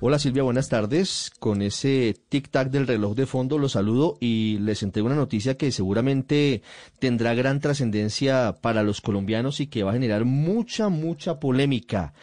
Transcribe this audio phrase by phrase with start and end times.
[0.00, 1.32] Hola Silvia, buenas tardes.
[1.40, 5.72] Con ese tic-tac del reloj de fondo los saludo y les entrego una noticia que
[5.72, 6.62] seguramente
[7.00, 12.14] tendrá gran trascendencia para los colombianos y que va a generar mucha, mucha polémica.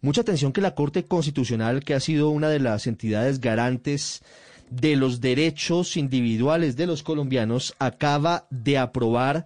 [0.00, 4.22] Mucha atención que la Corte Constitucional, que ha sido una de las entidades garantes
[4.70, 9.44] de los derechos individuales de los colombianos, acaba de aprobar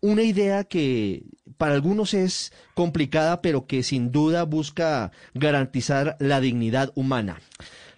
[0.00, 1.22] una idea que
[1.60, 7.42] para algunos es complicada, pero que sin duda busca garantizar la dignidad humana.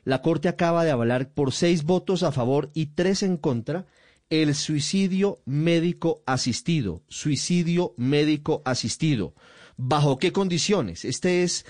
[0.02, 3.86] La Corte acaba de avalar por seis votos a favor y tres en contra
[4.30, 7.04] el suicidio médico asistido.
[7.06, 9.32] Suicidio médico asistido.
[9.76, 11.04] ¿Bajo qué condiciones?
[11.04, 11.64] Este es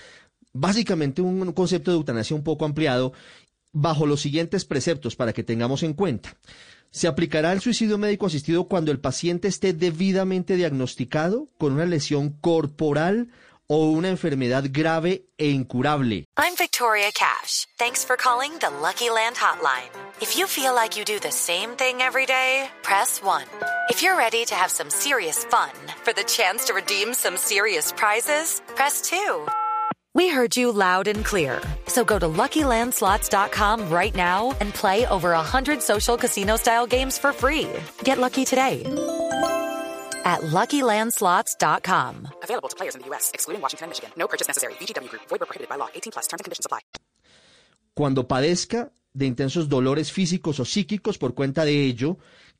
[0.51, 3.13] básicamente un concepto de eutanasia un poco ampliado
[3.73, 6.37] bajo los siguientes preceptos para que tengamos en cuenta.
[6.91, 12.29] Se aplicará el suicidio médico asistido cuando el paciente esté debidamente diagnosticado con una lesión
[12.29, 13.29] corporal
[13.67, 16.25] o una enfermedad grave e incurable.
[16.37, 17.65] I'm Victoria Cash.
[17.79, 19.89] Thanks for calling the Lucky Land Hotline.
[20.21, 23.43] If you feel like you do the same thing every day, press 1.
[23.89, 25.71] If you're ready to have some serious fun
[26.03, 29.47] for the chance to redeem some serious prizes, press 2.
[30.13, 31.59] We heard you loud and clear.
[31.87, 37.67] So go to LuckyLandSlots.com right now and play over 100 social casino-style games for free.
[38.03, 38.83] Get lucky today
[40.23, 42.27] at LuckyLandSlots.com.
[42.43, 44.11] Available to players in the U.S., excluding Washington and Michigan.
[44.15, 44.73] No purchase necessary.
[44.75, 45.23] VGW Group.
[45.29, 45.89] Void where prohibited by law.
[45.95, 46.27] 18 plus.
[46.27, 46.79] Terms and conditions apply.
[47.95, 52.17] Cuando padezca de intensos dolores físicos o psíquicos por cuenta de ello,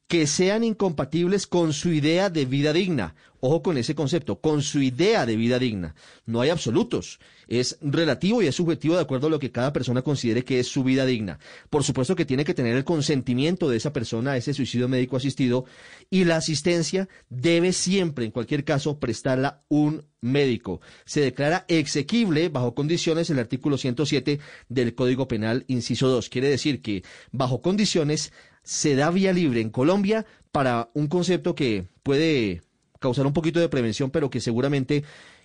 [0.08, 3.16] que sean incompatibles con su idea de vida digna.
[3.40, 5.96] Ojo con ese concepto, con su idea de vida digna.
[6.26, 7.20] No hay absolutos.
[7.48, 10.68] Es relativo y es subjetivo de acuerdo a lo que cada persona considere que es
[10.68, 11.40] su vida digna.
[11.70, 15.18] Por supuesto que tiene que tener el consentimiento de esa persona a ese suicidio médico
[15.18, 15.66] asistido
[16.10, 20.80] y la asistencia debe siempre, en cualquier caso, prestarla un médico.
[21.04, 24.40] Se declara exequible bajo condiciones el artículo 107
[24.70, 26.30] del Código Penal, inciso 2.
[26.30, 28.32] Quiere decir que bajo condiciones
[28.64, 32.62] se da vía libre en Colombia para un concepto que puede
[33.00, 35.04] causar un poquito de prevención, pero que seguramente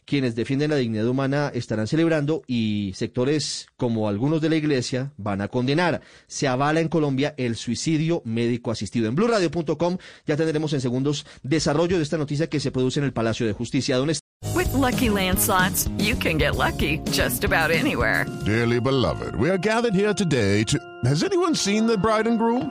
[0.09, 5.43] quienes defienden la dignidad humana estarán celebrando y sectores como algunos de la iglesia van
[5.43, 6.01] a condenar.
[6.27, 9.09] Se avala en Colombia el suicidio médico asistido.
[9.09, 13.13] En blurradio.com ya tendremos en segundos desarrollo de esta noticia que se produce en el
[13.13, 13.97] Palacio de Justicia.
[13.97, 14.19] Donde
[14.55, 18.25] With lucky landslots, you can get lucky just about anywhere.
[18.47, 20.79] Dearly beloved, we are gathered here today to.
[21.05, 22.71] Has anyone seen the bride and groom?